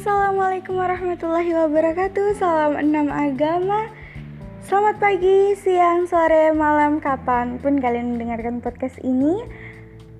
Assalamualaikum 0.00 0.80
warahmatullahi 0.80 1.52
wabarakatuh. 1.52 2.32
Salam 2.40 2.72
enam 2.80 3.12
agama. 3.12 3.92
Selamat 4.64 4.96
pagi, 4.96 5.52
siang, 5.60 6.08
sore, 6.08 6.56
malam, 6.56 7.04
kapan 7.04 7.60
pun 7.60 7.76
kalian 7.76 8.16
mendengarkan 8.16 8.64
podcast 8.64 8.96
ini. 9.04 9.44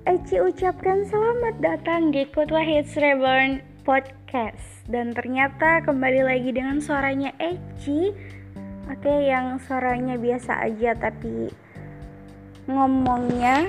Eci 0.05 0.37
ucapkan 0.37 1.01
selamat 1.09 1.65
datang 1.65 2.13
di 2.13 2.29
Kut 2.29 2.53
Wahid 2.53 2.93
Reborn 2.93 3.65
Podcast. 3.81 4.85
Dan 4.85 5.17
ternyata 5.17 5.81
kembali 5.81 6.29
lagi 6.29 6.53
dengan 6.53 6.77
suaranya 6.77 7.33
Eci. 7.41 8.13
Oke, 8.85 9.33
yang 9.33 9.57
suaranya 9.65 10.13
biasa 10.13 10.61
aja 10.61 10.93
tapi 10.93 11.49
ngomongnya 12.69 13.65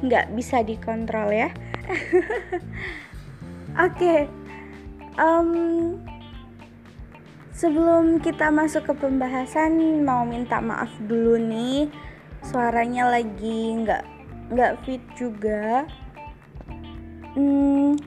nggak 0.00 0.32
bisa 0.32 0.64
dikontrol 0.64 1.28
ya. 1.28 1.52
Oke, 3.76 4.00
okay, 4.00 4.45
um, 5.20 5.50
sebelum 7.52 8.20
kita 8.20 8.52
masuk 8.52 8.88
ke 8.88 8.94
pembahasan 8.96 10.04
mau 10.04 10.24
minta 10.24 10.60
maaf 10.60 10.92
dulu 11.04 11.36
nih. 11.40 11.88
Suaranya 12.44 13.10
lagi 13.10 13.82
nggak 13.82 14.04
nggak 14.54 14.72
fit 14.86 15.02
juga. 15.18 15.84
Hmm, 17.36 17.98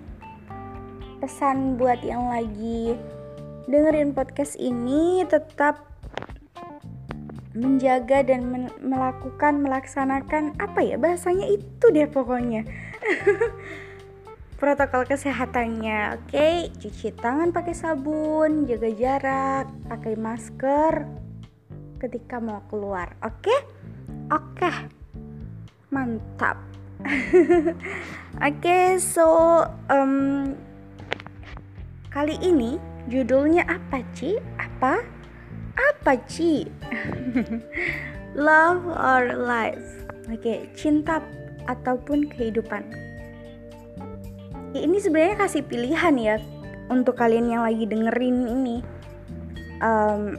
pesan 1.22 1.78
buat 1.78 2.02
yang 2.02 2.32
lagi 2.32 2.98
dengerin 3.70 4.18
podcast 4.18 4.58
ini 4.58 5.22
tetap 5.30 5.86
menjaga 7.54 8.26
dan 8.26 8.50
men 8.50 8.66
melakukan 8.82 9.62
melaksanakan 9.62 10.58
apa 10.58 10.80
ya 10.82 10.96
bahasanya 10.98 11.46
itu 11.50 11.86
deh 11.94 12.10
pokoknya 12.10 12.66
protokol 14.60 15.08
kesehatannya. 15.08 16.20
Oke, 16.20 16.68
cuci 16.76 17.16
tangan 17.16 17.56
pakai 17.56 17.72
sabun, 17.72 18.68
jaga 18.68 18.92
jarak, 18.92 19.66
pakai 19.88 20.20
masker 20.20 21.08
ketika 22.04 22.44
mau 22.44 22.60
keluar. 22.68 23.16
Oke? 23.24 23.56
Oke. 24.28 24.72
Mantap. 25.90 26.60
Oke, 28.52 29.00
so 29.00 29.64
um, 29.88 30.54
kali 32.12 32.36
ini 32.44 32.76
judulnya 33.08 33.64
apa, 33.64 34.04
Ci? 34.12 34.36
Apa? 34.60 35.00
Apa, 35.80 36.20
Ci? 36.28 36.68
Love 38.36 38.84
or 38.92 39.40
life. 39.40 40.04
Oke, 40.30 40.70
cinta 40.78 41.24
ataupun 41.66 42.30
kehidupan 42.30 43.09
ini 44.78 44.98
sebenarnya 45.02 45.38
kasih 45.42 45.66
pilihan 45.66 46.16
ya 46.20 46.38
untuk 46.90 47.18
kalian 47.18 47.50
yang 47.50 47.64
lagi 47.66 47.86
dengerin 47.90 48.46
ini. 48.50 48.78
Um, 49.80 50.36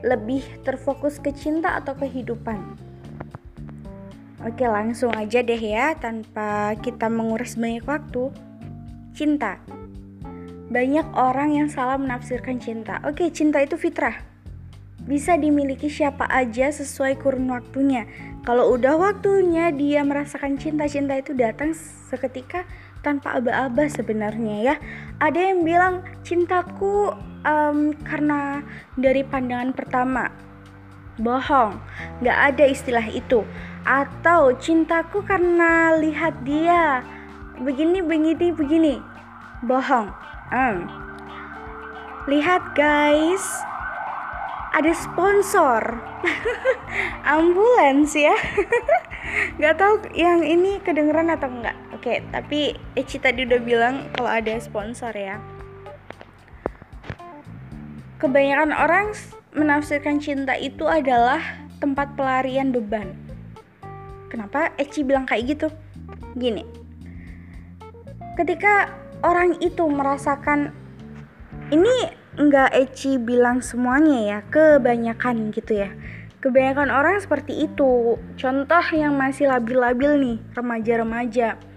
lebih 0.00 0.46
terfokus 0.62 1.18
ke 1.18 1.34
cinta 1.34 1.74
atau 1.78 1.92
kehidupan? 1.98 2.78
Oke 4.46 4.70
langsung 4.70 5.10
aja 5.18 5.42
deh 5.42 5.58
ya 5.58 5.98
tanpa 5.98 6.78
kita 6.78 7.10
menguras 7.10 7.58
banyak 7.58 7.82
waktu. 7.82 8.30
Cinta. 9.10 9.58
Banyak 10.70 11.18
orang 11.18 11.58
yang 11.58 11.68
salah 11.68 11.98
menafsirkan 11.98 12.62
cinta. 12.62 13.02
Oke 13.02 13.34
cinta 13.34 13.58
itu 13.58 13.74
fitrah. 13.74 14.22
Bisa 15.02 15.34
dimiliki 15.34 15.90
siapa 15.90 16.28
aja 16.30 16.70
sesuai 16.70 17.18
kurun 17.18 17.50
waktunya. 17.50 18.06
Kalau 18.46 18.70
udah 18.78 18.94
waktunya 18.94 19.74
dia 19.74 20.06
merasakan 20.06 20.54
cinta-cinta 20.54 21.18
itu 21.18 21.34
datang 21.34 21.74
seketika 22.06 22.62
tanpa 23.02 23.38
aba-aba 23.38 23.86
sebenarnya 23.86 24.56
ya. 24.62 24.74
Ada 25.18 25.52
yang 25.52 25.66
bilang 25.66 25.94
cintaku 26.22 27.14
um, 27.42 27.94
karena 28.06 28.62
dari 28.94 29.22
pandangan 29.26 29.74
pertama. 29.74 30.30
Bohong, 31.18 31.82
nggak 32.22 32.38
ada 32.54 32.64
istilah 32.70 33.06
itu. 33.10 33.42
Atau 33.82 34.54
cintaku 34.58 35.26
karena 35.26 35.98
lihat 35.98 36.46
dia 36.46 37.02
begini 37.58 37.98
begini 38.04 38.54
begini. 38.54 38.94
Bohong. 39.66 40.14
Um. 40.54 40.86
Lihat 42.28 42.76
guys, 42.76 43.42
ada 44.78 44.92
sponsor 44.94 45.80
ambulans 47.34 48.12
ya 48.14 48.36
nggak 49.58 49.74
tahu 49.74 49.94
yang 50.14 50.44
ini 50.44 50.78
kedengeran 50.84 51.32
atau 51.32 51.50
enggak 51.50 51.76
oke 52.08 52.24
tapi 52.32 52.72
Eci 52.96 53.20
tadi 53.20 53.44
udah 53.44 53.60
bilang 53.60 54.08
kalau 54.16 54.32
ada 54.32 54.56
sponsor 54.56 55.12
ya. 55.12 55.36
Kebanyakan 58.16 58.72
orang 58.72 59.12
menafsirkan 59.52 60.16
cinta 60.16 60.56
itu 60.56 60.88
adalah 60.88 61.38
tempat 61.84 62.16
pelarian 62.16 62.72
beban. 62.72 63.12
Kenapa 64.32 64.72
Eci 64.80 65.04
bilang 65.04 65.28
kayak 65.28 65.44
gitu? 65.52 65.68
Gini. 66.32 66.64
Ketika 68.40 68.88
orang 69.20 69.60
itu 69.60 69.84
merasakan 69.84 70.72
ini 71.68 72.08
nggak 72.40 72.72
Eci 72.72 73.20
bilang 73.20 73.60
semuanya 73.60 74.18
ya 74.24 74.38
kebanyakan 74.48 75.52
gitu 75.52 75.84
ya. 75.84 75.92
Kebanyakan 76.40 76.88
orang 76.88 77.20
seperti 77.20 77.68
itu. 77.68 78.16
Contoh 78.40 78.84
yang 78.96 79.12
masih 79.12 79.52
labil-labil 79.52 80.12
nih 80.16 80.38
remaja-remaja 80.56 81.68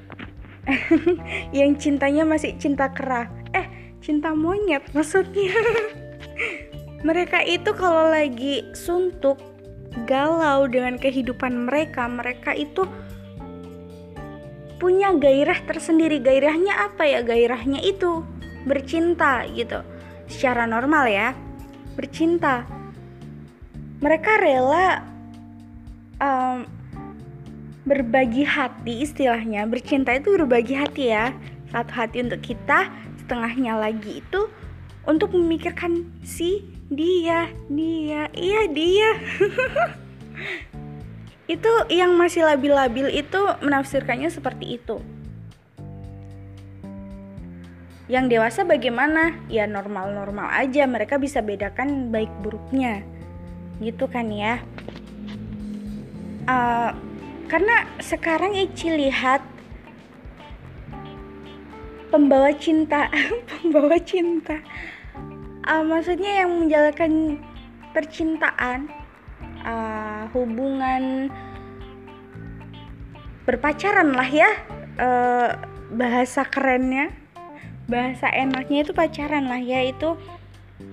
yang 1.58 1.74
cintanya 1.78 2.22
masih 2.22 2.54
cinta 2.62 2.90
kera 2.94 3.30
eh 3.58 3.66
cinta 4.02 4.34
monyet 4.34 4.86
maksudnya. 4.94 5.54
Mereka 7.08 7.42
itu 7.50 7.74
kalau 7.74 8.14
lagi 8.14 8.62
suntuk 8.78 9.42
galau 10.06 10.70
dengan 10.70 10.96
kehidupan 11.02 11.68
mereka 11.68 12.06
mereka 12.08 12.54
itu 12.54 12.86
punya 14.78 15.14
gairah 15.18 15.58
tersendiri. 15.66 16.22
Gairahnya 16.22 16.90
apa 16.90 17.06
ya? 17.06 17.20
Gairahnya 17.26 17.82
itu 17.82 18.22
bercinta 18.66 19.46
gitu. 19.50 19.82
Secara 20.30 20.70
normal 20.70 21.10
ya 21.10 21.34
bercinta. 21.98 22.66
Mereka 24.02 24.42
rela 24.42 25.11
berbagi 27.82 28.46
hati 28.46 29.02
istilahnya 29.02 29.66
bercinta 29.66 30.14
itu 30.14 30.38
berbagi 30.38 30.78
hati 30.78 31.10
ya 31.10 31.34
satu 31.74 31.92
hati 31.98 32.22
untuk 32.22 32.46
kita 32.46 32.94
setengahnya 33.18 33.80
lagi 33.80 34.22
itu 34.22 34.42
untuk 35.10 35.34
memikirkan 35.34 36.06
si 36.22 36.62
dia 36.94 37.50
dia 37.72 38.30
iya 38.38 38.70
dia 38.70 39.10
itu 41.54 41.72
yang 41.90 42.14
masih 42.14 42.46
labil-labil 42.46 43.10
itu 43.10 43.42
menafsirkannya 43.66 44.30
seperti 44.30 44.78
itu 44.78 45.02
yang 48.12 48.28
dewasa 48.28 48.68
bagaimana? 48.68 49.40
Ya 49.48 49.64
normal-normal 49.72 50.52
aja, 50.52 50.84
mereka 50.84 51.16
bisa 51.16 51.40
bedakan 51.40 52.12
baik 52.12 52.28
buruknya. 52.44 53.08
Gitu 53.80 54.04
kan 54.12 54.28
ya. 54.28 54.60
Uh, 56.44 56.92
karena 57.52 57.84
sekarang 58.00 58.56
Ici 58.56 58.88
lihat 58.96 59.44
pembawa 62.08 62.56
cinta, 62.56 63.12
pembawa 63.52 64.00
cinta. 64.00 64.64
Uh, 65.68 65.84
maksudnya 65.84 66.42
yang 66.42 66.64
menjalankan 66.64 67.44
percintaan, 67.92 68.88
uh, 69.68 70.32
hubungan 70.32 71.28
berpacaran 73.44 74.16
lah 74.16 74.30
ya, 74.32 74.50
uh, 74.96 75.60
bahasa 75.92 76.48
kerennya 76.48 77.12
bahasa 77.92 78.32
enaknya 78.32 78.88
itu 78.88 78.96
pacaran 78.96 79.52
lah 79.52 79.60
ya 79.60 79.84
itu 79.84 80.16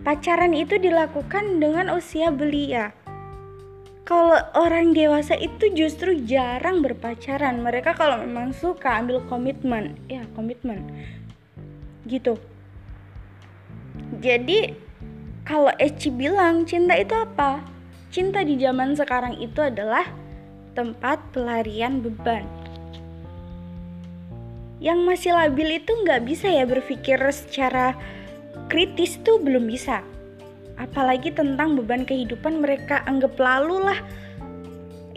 pacaran 0.03 0.51
itu 0.51 0.83
dilakukan 0.83 1.63
dengan 1.63 1.95
usia 1.95 2.35
belia 2.35 2.91
kalau 4.09 4.41
orang 4.57 4.97
dewasa 4.97 5.37
itu 5.37 5.69
justru 5.77 6.17
jarang 6.25 6.81
berpacaran. 6.81 7.61
Mereka 7.61 7.93
kalau 7.93 8.25
memang 8.25 8.57
suka 8.57 8.97
ambil 8.97 9.21
komitmen. 9.29 10.01
Ya 10.09 10.25
komitmen. 10.33 10.89
Gitu. 12.09 12.41
Jadi 14.25 14.73
kalau 15.45 15.69
Eci 15.77 16.09
bilang 16.09 16.65
cinta 16.65 16.97
itu 16.97 17.13
apa? 17.13 17.61
Cinta 18.09 18.41
di 18.41 18.57
zaman 18.57 18.97
sekarang 18.97 19.37
itu 19.37 19.61
adalah 19.61 20.09
tempat 20.73 21.21
pelarian 21.37 22.01
beban. 22.01 22.49
Yang 24.81 24.99
masih 25.05 25.33
labil 25.37 25.85
itu 25.85 25.93
nggak 25.93 26.25
bisa 26.25 26.49
ya 26.49 26.65
berpikir 26.65 27.21
secara 27.29 27.93
kritis 28.73 29.21
tuh 29.21 29.37
belum 29.37 29.69
bisa 29.69 30.01
apalagi 30.79 31.35
tentang 31.35 31.75
beban 31.75 32.07
kehidupan 32.07 32.63
mereka 32.63 33.03
anggap 33.05 33.35
lalu 33.37 33.83
lah 33.83 33.99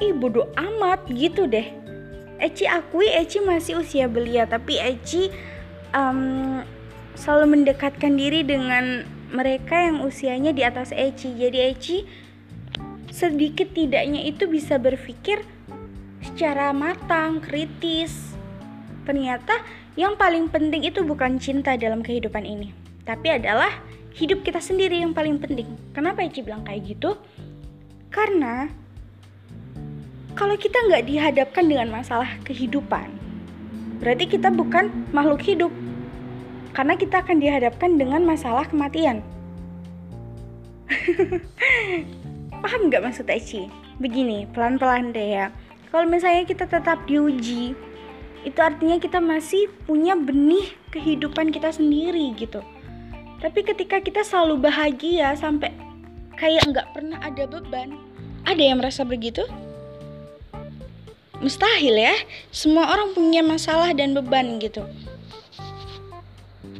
ih 0.01 0.11
bodoh 0.17 0.49
amat 0.57 1.05
gitu 1.13 1.45
deh 1.45 1.69
Eci 2.41 2.65
akui 2.65 3.05
Eci 3.05 3.37
masih 3.45 3.77
usia 3.85 4.09
belia 4.09 4.49
tapi 4.49 4.81
Eci 4.81 5.29
um, 5.93 6.65
selalu 7.13 7.53
mendekatkan 7.53 8.17
diri 8.17 8.41
dengan 8.41 9.05
mereka 9.31 9.77
yang 9.77 10.03
usianya 10.03 10.51
di 10.51 10.65
atas 10.65 10.89
Eci. 10.91 11.37
Jadi 11.37 11.57
Eci 11.61 11.97
sedikit 13.13 13.71
tidaknya 13.77 14.25
itu 14.25 14.47
bisa 14.47 14.81
berpikir 14.81 15.43
secara 16.25 16.73
matang, 16.73 17.39
kritis. 17.39 18.33
Ternyata 19.05 19.61
yang 19.93 20.15
paling 20.15 20.47
penting 20.49 20.87
itu 20.87 21.05
bukan 21.05 21.37
cinta 21.37 21.77
dalam 21.77 22.01
kehidupan 22.01 22.41
ini, 22.41 22.71
tapi 23.05 23.33
adalah 23.33 23.69
hidup 24.15 24.43
kita 24.43 24.59
sendiri 24.59 24.99
yang 24.99 25.15
paling 25.15 25.39
penting. 25.39 25.67
Kenapa 25.95 26.23
Eci 26.23 26.43
bilang 26.43 26.67
kayak 26.67 26.83
gitu? 26.83 27.15
Karena 28.11 28.67
kalau 30.35 30.55
kita 30.55 30.79
nggak 30.87 31.07
dihadapkan 31.07 31.65
dengan 31.67 31.87
masalah 31.91 32.27
kehidupan, 32.43 33.07
berarti 34.03 34.27
kita 34.27 34.51
bukan 34.51 34.91
makhluk 35.15 35.43
hidup. 35.43 35.71
Karena 36.71 36.95
kita 36.95 37.19
akan 37.19 37.43
dihadapkan 37.43 37.99
dengan 37.99 38.23
masalah 38.23 38.63
kematian. 38.63 39.19
Paham 42.63 42.87
nggak 42.87 43.03
maksud 43.03 43.27
Eci? 43.27 43.67
Begini, 43.99 44.47
pelan-pelan 44.55 45.11
deh 45.11 45.35
ya. 45.35 45.45
Kalau 45.91 46.07
misalnya 46.07 46.47
kita 46.47 46.63
tetap 46.71 47.03
diuji, 47.03 47.75
itu 48.47 48.59
artinya 48.63 48.97
kita 48.97 49.19
masih 49.19 49.67
punya 49.83 50.15
benih 50.15 50.71
kehidupan 50.95 51.51
kita 51.51 51.75
sendiri 51.75 52.31
gitu. 52.39 52.63
Tapi 53.41 53.65
ketika 53.65 53.97
kita 53.97 54.21
selalu 54.21 54.69
bahagia 54.69 55.33
sampai 55.33 55.73
kayak 56.37 56.61
nggak 56.69 56.87
pernah 56.93 57.17
ada 57.25 57.49
beban, 57.49 57.97
ada 58.45 58.61
yang 58.61 58.77
merasa 58.77 59.01
begitu? 59.01 59.41
Mustahil 61.41 61.97
ya, 61.97 62.13
semua 62.53 62.93
orang 62.93 63.17
punya 63.17 63.41
masalah 63.41 63.97
dan 63.97 64.13
beban 64.13 64.61
gitu. 64.61 64.85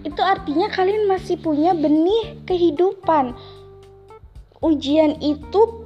Itu 0.05 0.21
artinya 0.21 0.69
kalian 0.69 1.09
masih 1.09 1.41
punya 1.41 1.73
benih 1.73 2.37
kehidupan. 2.45 3.33
Ujian 4.61 5.17
itu 5.17 5.81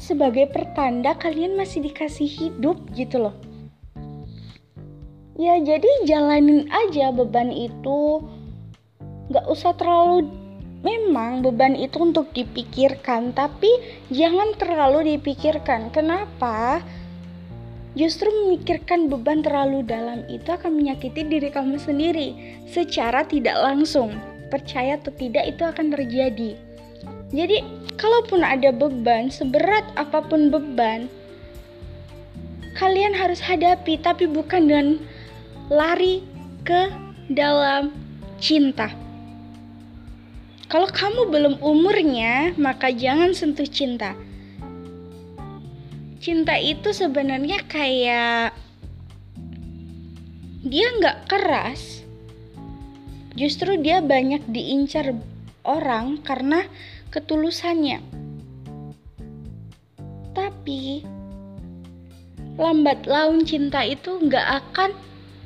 sebagai 0.00 0.48
pertanda 0.48 1.12
kalian 1.12 1.60
masih 1.60 1.84
dikasih 1.84 2.24
hidup 2.24 2.80
gitu 2.96 3.20
loh. 3.20 3.36
Ya 5.36 5.60
jadi 5.60 6.08
jalanin 6.08 6.72
aja 6.72 7.12
beban 7.12 7.52
itu 7.52 8.24
nggak 9.32 9.46
usah 9.48 9.72
terlalu 9.76 10.28
memang 10.84 11.40
beban 11.40 11.72
itu 11.72 11.96
untuk 12.04 12.28
dipikirkan 12.36 13.32
tapi 13.32 13.68
jangan 14.12 14.52
terlalu 14.60 15.16
dipikirkan. 15.16 15.88
Kenapa? 15.88 16.84
Justru 17.94 18.26
memikirkan 18.26 19.06
beban 19.06 19.40
terlalu 19.40 19.86
dalam 19.86 20.26
itu 20.26 20.50
akan 20.50 20.76
menyakiti 20.76 21.24
diri 21.24 21.48
kamu 21.48 21.78
sendiri 21.78 22.34
secara 22.68 23.24
tidak 23.24 23.54
langsung. 23.56 24.12
Percaya 24.52 25.00
atau 25.00 25.10
tidak 25.14 25.50
itu 25.50 25.62
akan 25.64 25.94
terjadi. 25.94 26.58
Jadi 27.32 27.62
kalaupun 27.96 28.42
ada 28.44 28.70
beban 28.70 29.30
seberat 29.30 29.86
apa 29.94 30.20
pun 30.22 30.50
beban 30.50 31.06
kalian 32.74 33.14
harus 33.14 33.38
hadapi 33.38 33.98
tapi 34.02 34.26
bukan 34.26 34.66
dengan 34.66 34.88
lari 35.70 36.26
ke 36.66 36.90
dalam 37.30 37.94
cinta 38.42 39.03
kalau 40.74 40.90
kamu 40.90 41.30
belum 41.30 41.54
umurnya, 41.62 42.50
maka 42.58 42.90
jangan 42.90 43.30
sentuh 43.30 43.62
cinta. 43.62 44.18
Cinta 46.18 46.58
itu 46.58 46.90
sebenarnya 46.90 47.62
kayak 47.70 48.50
dia 50.66 50.86
nggak 50.98 51.30
keras, 51.30 52.02
justru 53.38 53.78
dia 53.78 54.02
banyak 54.02 54.42
diincar 54.50 55.14
orang 55.62 56.18
karena 56.26 56.66
ketulusannya. 57.14 58.02
Tapi 60.34 61.06
lambat 62.58 63.06
laun 63.06 63.46
cinta 63.46 63.86
itu 63.86 64.18
nggak 64.26 64.74
akan 64.74 64.90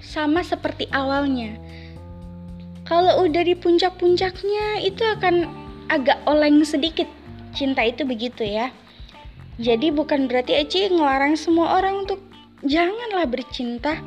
sama 0.01 0.41
seperti 0.41 0.89
awalnya 0.89 1.68
kalau 2.88 3.29
udah 3.29 3.44
di 3.44 3.52
puncak-puncaknya 3.52 4.81
itu 4.81 5.05
akan 5.05 5.44
agak 5.93 6.17
oleng 6.25 6.64
sedikit. 6.64 7.05
Cinta 7.52 7.85
itu 7.85 8.08
begitu 8.08 8.49
ya. 8.49 8.73
Jadi 9.61 9.93
bukan 9.93 10.25
berarti 10.25 10.56
Eci 10.56 10.88
ngelarang 10.88 11.37
semua 11.37 11.76
orang 11.76 12.08
untuk 12.08 12.25
janganlah 12.64 13.29
bercinta. 13.29 14.00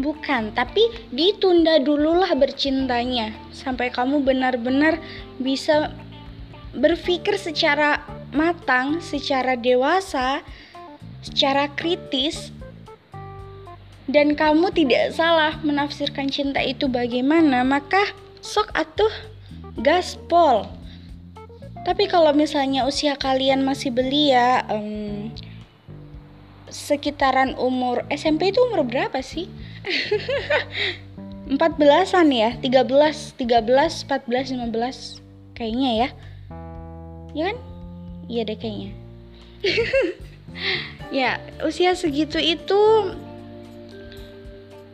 Bukan 0.00 0.56
tapi 0.56 0.88
ditunda 1.12 1.76
dululah 1.76 2.32
bercintanya 2.32 3.36
sampai 3.52 3.92
kamu 3.92 4.24
benar-benar 4.24 4.96
bisa 5.36 5.92
berpikir 6.72 7.36
secara 7.36 8.00
matang 8.32 9.04
secara 9.04 9.60
dewasa 9.60 10.40
secara 11.20 11.68
kritis 11.76 12.48
dan 14.10 14.34
kamu 14.34 14.74
tidak 14.74 15.14
salah 15.14 15.58
menafsirkan 15.62 16.26
cinta 16.26 16.58
itu 16.58 16.90
bagaimana, 16.90 17.62
maka 17.62 18.02
sok 18.42 18.74
atuh 18.74 19.12
gaspol. 19.78 20.66
Tapi 21.82 22.06
kalau 22.06 22.30
misalnya 22.34 22.86
usia 22.86 23.18
kalian 23.18 23.66
masih 23.66 23.90
belia, 23.90 24.62
um, 24.70 25.30
sekitaran 26.70 27.54
umur 27.58 28.06
SMP 28.10 28.50
itu 28.50 28.58
umur 28.70 28.86
berapa 28.86 29.18
sih? 29.22 29.46
14-an 31.52 32.28
ya, 32.30 32.50
13, 32.58 33.34
13, 33.34 34.06
14, 34.08 34.56
15 34.56 35.58
kayaknya 35.58 35.90
ya. 36.06 36.08
Ya 37.34 37.42
kan? 37.50 37.56
Iya 38.30 38.42
deh 38.46 38.58
kayaknya. 38.58 38.90
ya, 41.18 41.30
usia 41.66 41.92
segitu 41.98 42.38
itu 42.38 42.80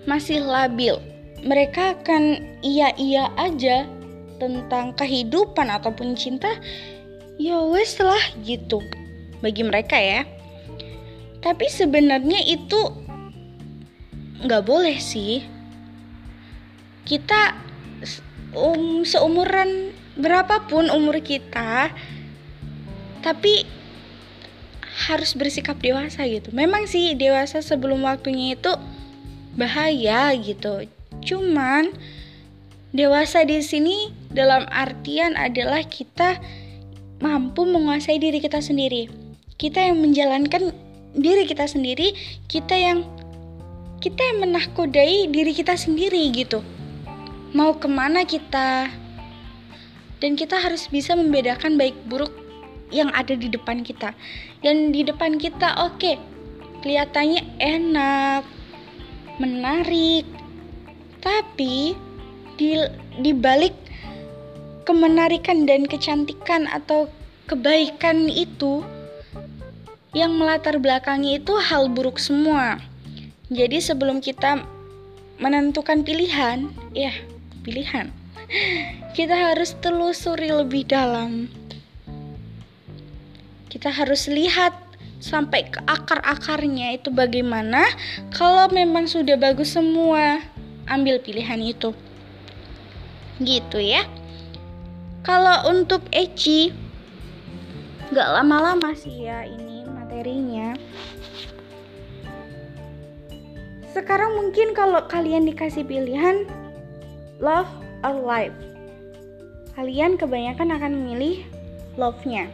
masih 0.08 0.40
labil. 0.40 0.96
Mereka 1.44 2.00
akan 2.00 2.40
iya-iya 2.64 3.28
aja 3.37 3.84
tentang 4.40 4.96
kehidupan 4.96 5.69
ataupun 5.69 6.16
cinta. 6.16 6.49
Ya 7.37 7.60
wes 7.60 8.00
lah 8.00 8.25
gitu 8.43 8.81
bagi 9.44 9.62
mereka 9.62 10.00
ya. 10.00 10.25
Tapi 11.44 11.69
sebenarnya 11.70 12.43
itu 12.49 12.81
nggak 14.43 14.64
boleh 14.64 14.96
sih. 14.99 15.44
Kita 17.06 17.54
um, 18.56 19.06
seumuran 19.06 19.94
berapapun 20.18 20.90
umur 20.90 21.23
kita, 21.23 21.94
tapi 23.23 23.62
harus 25.06 25.30
bersikap 25.38 25.78
dewasa 25.78 26.26
gitu. 26.26 26.50
Memang 26.50 26.90
sih 26.90 27.14
dewasa 27.14 27.62
sebelum 27.62 28.02
waktunya 28.02 28.59
itu 28.59 28.75
bahaya 29.59 30.31
gitu. 30.38 30.87
Cuman 31.27 31.91
dewasa 32.95 33.43
di 33.43 33.59
sini 33.61 34.15
dalam 34.31 34.65
artian 34.71 35.35
adalah 35.35 35.83
kita 35.83 36.38
mampu 37.19 37.67
menguasai 37.67 38.23
diri 38.23 38.38
kita 38.38 38.62
sendiri. 38.62 39.11
Kita 39.59 39.83
yang 39.83 39.99
menjalankan 39.99 40.71
diri 41.19 41.45
kita 41.45 41.67
sendiri, 41.67 42.15
kita 42.47 42.79
yang 42.79 43.03
kita 43.99 44.23
yang 44.23 44.47
menahkodai 44.47 45.27
diri 45.27 45.50
kita 45.50 45.75
sendiri 45.75 46.31
gitu. 46.31 46.62
Mau 47.50 47.75
ke 47.75 47.91
mana 47.91 48.23
kita? 48.23 48.87
Dan 50.23 50.38
kita 50.38 50.59
harus 50.59 50.87
bisa 50.87 51.19
membedakan 51.19 51.75
baik 51.75 51.95
buruk 52.07 52.31
yang 52.95 53.11
ada 53.11 53.35
di 53.35 53.50
depan 53.50 53.83
kita. 53.83 54.15
Dan 54.62 54.95
di 54.95 55.03
depan 55.03 55.38
kita 55.38 55.91
oke, 55.91 55.99
okay, 55.99 56.17
kelihatannya 56.83 57.43
enak, 57.59 58.43
menarik. 59.38 60.26
Tapi 61.18 61.95
di 62.59 62.78
di 63.18 63.33
balik 63.35 63.75
kemenarikan 64.87 65.66
dan 65.66 65.87
kecantikan 65.87 66.66
atau 66.71 67.11
kebaikan 67.50 68.28
itu 68.30 68.83
yang 70.16 70.37
melatar 70.37 70.80
belakangi 70.80 71.38
itu 71.38 71.54
hal 71.61 71.92
buruk 71.92 72.16
semua. 72.16 72.80
Jadi 73.49 73.80
sebelum 73.80 74.21
kita 74.21 74.64
menentukan 75.38 76.02
pilihan, 76.02 76.68
ya, 76.92 77.14
pilihan. 77.62 78.12
Kita 79.16 79.35
harus 79.35 79.76
telusuri 79.83 80.49
lebih 80.49 80.88
dalam. 80.88 81.52
Kita 83.68 83.92
harus 83.92 84.25
lihat 84.30 84.73
sampai 85.18 85.66
ke 85.66 85.82
akar-akarnya 85.82 86.94
itu 86.94 87.10
bagaimana 87.10 87.82
kalau 88.30 88.70
memang 88.70 89.10
sudah 89.10 89.34
bagus 89.34 89.75
semua. 89.75 90.42
Ambil 90.88 91.20
pilihan 91.20 91.60
itu. 91.60 91.92
Gitu 93.44 93.76
ya. 93.76 94.08
Kalau 95.20 95.68
untuk 95.68 96.00
Eci 96.08 96.72
nggak 98.08 98.28
lama-lama 98.40 98.96
sih 98.96 99.28
ya 99.28 99.44
ini 99.44 99.84
materinya. 99.84 100.72
Sekarang 103.92 104.40
mungkin 104.40 104.72
kalau 104.72 105.04
kalian 105.12 105.44
dikasih 105.44 105.84
pilihan 105.84 106.48
love 107.37 107.68
or 108.00 108.16
life. 108.16 108.56
Kalian 109.76 110.16
kebanyakan 110.16 110.72
akan 110.75 110.92
memilih 110.96 111.44
love-nya 112.00 112.48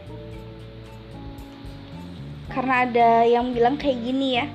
karena 2.55 2.87
ada 2.87 3.09
yang 3.27 3.51
bilang 3.51 3.75
kayak 3.75 3.99
gini 3.99 4.39
ya. 4.39 4.47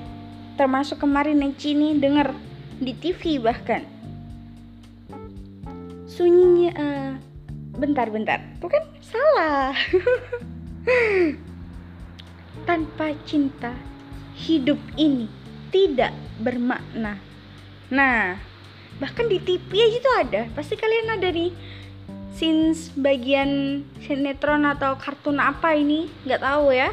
Termasuk 0.57 1.05
kemarin 1.05 1.37
Neci 1.37 1.77
nih 1.77 2.01
denger 2.01 2.33
di 2.81 2.97
TV 2.97 3.37
bahkan. 3.37 3.85
Sunyinya 6.09 6.71
uh, 6.73 7.13
bentar-bentar 7.77 8.41
bukan 8.57 8.81
salah. 9.05 9.77
Tanpa 12.67 13.13
cinta 13.29 13.77
hidup 14.33 14.81
ini 14.97 15.29
tidak 15.69 16.11
bermakna. 16.41 17.21
Nah 17.93 18.41
bahkan 18.97 19.29
di 19.29 19.37
TV 19.37 19.77
aja 19.77 19.97
tuh 20.01 20.15
ada. 20.25 20.41
Pasti 20.57 20.73
kalian 20.73 21.21
ada 21.21 21.29
nih. 21.29 21.53
Since 22.33 22.97
bagian 22.97 23.85
sinetron 24.01 24.65
atau 24.65 24.97
kartun 24.97 25.37
apa 25.37 25.77
ini? 25.77 26.09
Nggak 26.25 26.41
tahu 26.41 26.73
ya 26.73 26.89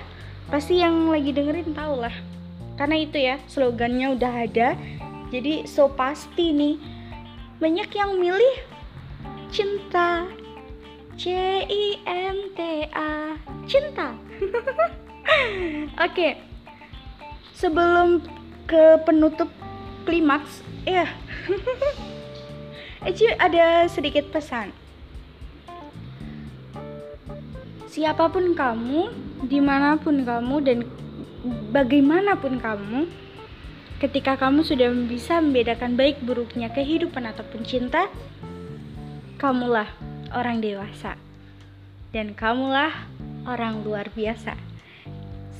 pasti 0.48 0.80
yang 0.80 1.12
lagi 1.12 1.32
dengerin 1.32 1.72
tau 1.76 2.00
lah. 2.00 2.12
Karena 2.76 2.96
itu 3.00 3.16
ya 3.20 3.36
slogannya 3.48 4.16
udah 4.16 4.32
ada. 4.48 4.74
Jadi 5.28 5.68
so 5.68 5.92
pasti 5.92 6.52
nih 6.56 6.76
banyak 7.60 7.88
yang 7.92 8.16
milih 8.16 8.56
cinta. 9.52 10.28
C 11.18 11.34
I 11.66 11.98
N 12.06 12.54
T 12.54 12.86
A. 12.94 13.34
Cinta. 13.66 14.14
Oke. 15.98 16.14
Okay. 16.14 16.32
sebelum 17.58 18.22
ke 18.70 19.02
penutup 19.02 19.50
klimaks 20.06 20.62
ya 20.86 21.02
yeah. 21.02 21.10
Eci 23.08 23.30
ada 23.30 23.86
sedikit 23.86 24.26
pesan. 24.34 24.74
Siapa 27.86 28.26
pun 28.26 28.58
kamu, 28.58 29.14
di 29.46 29.62
mana 29.62 30.00
pun 30.00 30.26
kamu, 30.26 30.56
dan 30.64 30.78
bagaimanapun 31.70 32.58
kamu, 32.58 33.06
ketika 34.02 34.38
kamu 34.38 34.62
sudah 34.66 34.90
bisa 35.06 35.38
membedakan 35.38 35.94
baik 35.94 36.18
buruknya 36.22 36.70
kehidupan 36.70 37.26
ataupun 37.26 37.62
cinta, 37.66 38.10
kamulah 39.38 39.90
orang 40.34 40.58
dewasa. 40.58 41.14
Dan 42.10 42.32
kamulah 42.32 42.90
orang 43.44 43.84
luar 43.84 44.08
biasa. 44.10 44.56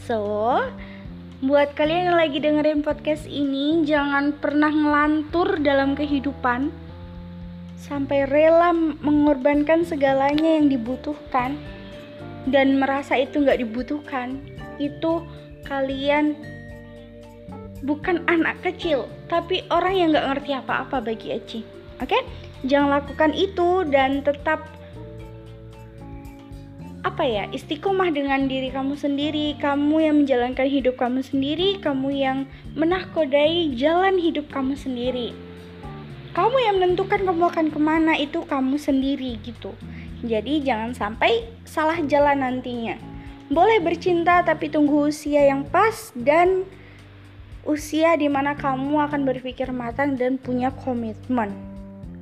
So, 0.09 0.59
buat 1.39 1.77
kalian 1.79 2.11
yang 2.11 2.19
lagi 2.19 2.39
dengerin 2.43 2.83
podcast 2.83 3.29
ini, 3.29 3.87
jangan 3.87 4.35
pernah 4.35 4.73
ngelantur 4.73 5.61
dalam 5.63 5.95
kehidupan 5.95 6.73
sampai 7.79 8.27
rela 8.27 8.75
mengorbankan 8.75 9.87
segalanya 9.87 10.59
yang 10.59 10.67
dibutuhkan 10.67 11.55
dan 12.49 12.81
merasa 12.81 13.17
itu 13.17 13.41
nggak 13.41 13.61
dibutuhkan. 13.63 14.41
Itu 14.81 15.25
kalian 15.69 16.39
bukan 17.83 18.27
anak 18.27 18.59
kecil 18.65 19.07
tapi 19.31 19.63
orang 19.71 19.95
yang 19.95 20.09
nggak 20.11 20.29
ngerti 20.35 20.51
apa-apa 20.57 20.99
bagi 21.05 21.35
Eci. 21.35 21.61
Oke? 21.99 22.15
Okay? 22.15 22.23
jangan 22.67 22.99
lakukan 23.03 23.31
itu 23.39 23.87
dan 23.87 24.27
tetap 24.27 24.67
apa 27.07 27.23
ya 27.23 27.47
istiqomah 27.55 28.11
dengan 28.11 28.51
diri 28.51 28.75
kamu 28.75 28.99
sendiri 28.99 29.55
kamu 29.63 30.03
yang 30.03 30.17
menjalankan 30.27 30.67
hidup 30.67 30.99
kamu 30.99 31.23
sendiri 31.23 31.79
kamu 31.79 32.11
yang 32.11 32.39
menahkodai 32.75 33.71
jalan 33.79 34.19
hidup 34.19 34.51
kamu 34.51 34.75
sendiri. 34.75 35.31
Kamu 36.35 36.55
yang 36.61 36.79
menentukan 36.79 37.27
kamu 37.27 37.51
akan 37.51 37.67
ke 37.75 37.81
mana 37.83 38.15
itu 38.15 38.47
kamu 38.47 38.79
sendiri 38.79 39.43
gitu 39.43 39.75
jadi 40.25 40.59
jangan 40.65 40.93
sampai 40.97 41.47
salah 41.63 42.03
jalan 42.03 42.43
nantinya. 42.43 42.99
Boleh 43.49 43.79
bercinta 43.79 44.43
tapi 44.43 44.67
tunggu 44.67 45.09
usia 45.09 45.47
yang 45.47 45.63
pas 45.69 46.11
dan 46.19 46.67
usia 47.63 48.19
di 48.19 48.27
mana 48.27 48.59
kamu 48.59 48.99
akan 49.09 49.23
berpikir 49.23 49.71
matang 49.71 50.19
dan 50.19 50.37
punya 50.37 50.75
komitmen. 50.75 51.55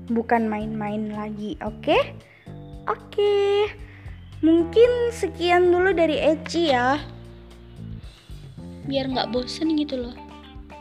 Bukan 0.07 0.47
main-main 0.47 1.11
lagi, 1.11 1.59
oke? 1.65 1.83
Okay? 1.83 2.03
Oke. 2.87 3.17
Okay. 3.17 3.57
Mungkin 4.45 5.11
sekian 5.11 5.73
dulu 5.73 5.97
dari 5.97 6.21
Eci 6.21 6.71
ya. 6.71 7.01
Biar 8.87 9.11
nggak 9.11 9.33
bosen 9.35 9.75
gitu 9.75 9.99
loh 9.99 10.26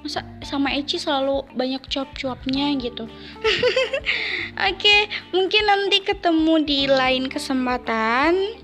masa 0.05 0.21
sama 0.45 0.69
Eci 0.77 1.01
selalu 1.01 1.41
banyak 1.57 1.81
cuap-cuapnya 1.89 2.77
gitu. 2.77 3.09
Oke 3.09 4.77
okay, 4.77 4.99
mungkin 5.33 5.65
nanti 5.65 6.05
ketemu 6.05 6.53
di 6.61 6.79
lain 6.85 7.25
kesempatan. 7.25 8.61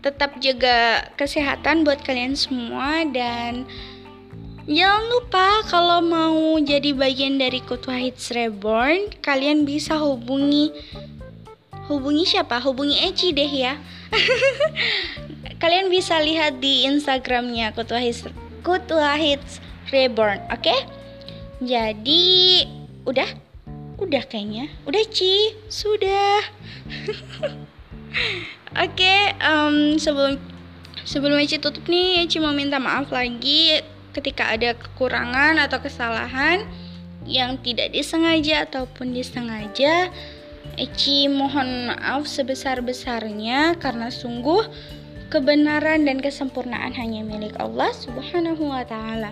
Tetap 0.00 0.40
jaga 0.40 1.12
kesehatan 1.20 1.84
buat 1.84 2.00
kalian 2.00 2.32
semua 2.32 3.04
dan 3.12 3.68
jangan 4.64 5.04
lupa 5.12 5.60
kalau 5.68 6.00
mau 6.00 6.56
jadi 6.56 6.96
bagian 6.96 7.36
dari 7.36 7.60
Kutu 7.60 7.92
Hits 7.92 8.32
Reborn 8.32 9.12
kalian 9.20 9.68
bisa 9.68 10.00
hubungi 10.00 10.72
hubungi 11.92 12.24
siapa? 12.24 12.56
Hubungi 12.64 12.96
Eci 12.96 13.36
deh 13.36 13.52
ya. 13.52 13.76
Kalian 15.60 15.92
bisa 15.92 16.16
lihat 16.24 16.64
di 16.64 16.88
Instagramnya 16.88 17.76
Kutu 17.76 17.92
Hits 18.00 18.24
Kutu 18.64 18.96
Hits 18.96 19.60
reborn 19.92 20.40
oke? 20.48 20.62
Okay? 20.62 20.80
jadi 21.60 22.24
udah? 23.04 23.28
Udah 24.00 24.24
kayaknya. 24.24 24.72
Udah 24.88 25.04
Ci? 25.12 25.52
Sudah. 25.68 26.40
Oke 28.70 28.96
okay, 28.96 29.36
um, 29.44 30.00
sebelum 30.00 30.40
sebelum 31.04 31.36
Ci 31.44 31.60
tutup 31.60 31.84
nih 31.86 32.24
Ci 32.26 32.40
mau 32.40 32.50
minta 32.50 32.80
maaf 32.80 33.12
lagi 33.12 33.76
ketika 34.16 34.50
ada 34.50 34.74
kekurangan 34.74 35.60
atau 35.60 35.78
kesalahan 35.78 36.64
yang 37.28 37.60
tidak 37.60 37.92
disengaja 37.92 38.64
ataupun 38.66 39.12
disengaja. 39.12 40.08
Eci 40.80 41.28
mohon 41.28 41.92
maaf 41.92 42.24
sebesar-besarnya 42.24 43.76
karena 43.82 44.08
sungguh 44.08 44.64
kebenaran 45.28 46.08
dan 46.08 46.18
kesempurnaan 46.18 46.94
hanya 46.96 47.22
milik 47.22 47.52
Allah 47.60 47.92
Subhanahu 47.92 48.70
wa 48.70 48.82
taala. 48.86 49.30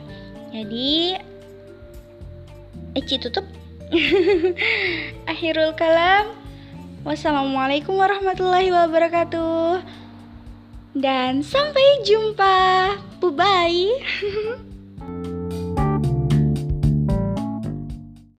Jadi 0.52 1.19
Eci 2.97 3.17
tutup. 3.21 3.47
Akhirul 5.31 5.76
kalam. 5.78 6.35
Wassalamualaikum 7.07 7.95
warahmatullahi 7.95 8.75
wabarakatuh. 8.75 9.85
Dan 10.99 11.47
sampai 11.47 12.02
jumpa. 12.02 12.97
Bye 13.19 13.35
bye 13.35 13.87